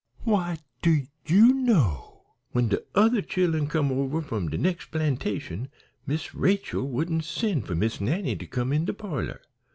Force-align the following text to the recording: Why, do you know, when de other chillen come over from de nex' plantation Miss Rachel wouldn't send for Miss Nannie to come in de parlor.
Why, 0.23 0.57
do 0.81 1.03
you 1.27 1.53
know, 1.53 2.23
when 2.53 2.69
de 2.69 2.81
other 2.95 3.21
chillen 3.21 3.67
come 3.69 3.91
over 3.91 4.19
from 4.23 4.49
de 4.49 4.57
nex' 4.57 4.87
plantation 4.87 5.69
Miss 6.07 6.33
Rachel 6.33 6.87
wouldn't 6.89 7.23
send 7.23 7.67
for 7.67 7.75
Miss 7.75 8.01
Nannie 8.01 8.35
to 8.37 8.47
come 8.47 8.73
in 8.73 8.85
de 8.85 8.93
parlor. 8.93 9.39